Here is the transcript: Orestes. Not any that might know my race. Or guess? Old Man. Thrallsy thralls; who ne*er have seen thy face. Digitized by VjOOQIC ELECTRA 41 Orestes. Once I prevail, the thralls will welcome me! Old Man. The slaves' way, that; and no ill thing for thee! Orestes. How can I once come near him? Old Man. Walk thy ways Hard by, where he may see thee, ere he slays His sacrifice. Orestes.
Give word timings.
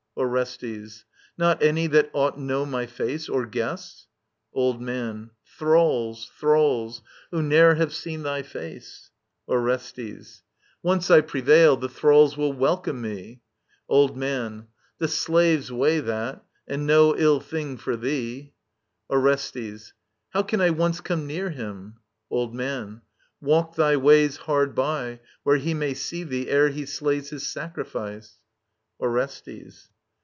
Orestes. 0.17 1.05
Not 1.37 1.63
any 1.63 1.87
that 1.87 2.13
might 2.13 2.37
know 2.37 2.65
my 2.65 2.87
race. 2.99 3.29
Or 3.29 3.45
guess? 3.45 4.07
Old 4.53 4.81
Man. 4.81 5.31
Thrallsy 5.57 6.27
thralls; 6.37 7.01
who 7.31 7.41
ne*er 7.41 7.75
have 7.75 7.93
seen 7.93 8.23
thy 8.23 8.43
face. 8.43 9.09
Digitized 9.47 9.47
by 9.47 9.53
VjOOQIC 9.53 9.57
ELECTRA 9.57 9.77
41 9.77 9.79
Orestes. 9.79 10.43
Once 10.83 11.11
I 11.11 11.21
prevail, 11.21 11.77
the 11.77 11.89
thralls 11.89 12.37
will 12.37 12.51
welcome 12.51 13.01
me! 13.01 13.41
Old 13.87 14.17
Man. 14.17 14.67
The 14.97 15.07
slaves' 15.07 15.71
way, 15.71 16.01
that; 16.01 16.43
and 16.67 16.85
no 16.85 17.15
ill 17.15 17.39
thing 17.39 17.77
for 17.77 17.95
thee! 17.95 18.53
Orestes. 19.09 19.93
How 20.31 20.43
can 20.43 20.59
I 20.59 20.71
once 20.71 20.99
come 20.99 21.25
near 21.25 21.51
him? 21.51 21.95
Old 22.29 22.53
Man. 22.53 23.01
Walk 23.39 23.75
thy 23.75 23.95
ways 23.95 24.35
Hard 24.37 24.75
by, 24.75 25.21
where 25.43 25.57
he 25.57 25.73
may 25.73 25.93
see 25.93 26.23
thee, 26.25 26.49
ere 26.49 26.69
he 26.69 26.85
slays 26.85 27.29
His 27.29 27.47
sacrifice. 27.47 28.35
Orestes. 28.99 29.87